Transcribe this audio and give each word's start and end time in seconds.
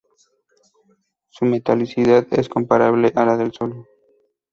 Su 1.29 1.45
metalicidad 1.45 2.25
es 2.31 2.49
comparable 2.49 3.13
a 3.15 3.23
la 3.23 3.37
del 3.37 3.51
Sol. 3.53 3.85